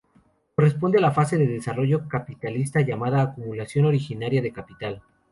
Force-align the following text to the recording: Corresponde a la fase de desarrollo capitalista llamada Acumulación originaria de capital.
Corresponde 0.55 0.97
a 0.97 1.01
la 1.01 1.11
fase 1.11 1.37
de 1.37 1.45
desarrollo 1.45 2.07
capitalista 2.09 2.81
llamada 2.81 3.21
Acumulación 3.21 3.85
originaria 3.85 4.41
de 4.41 4.51
capital. 4.51 5.03